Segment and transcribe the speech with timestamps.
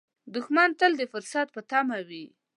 [0.33, 2.25] دښمن تل د فرصت په تمه وي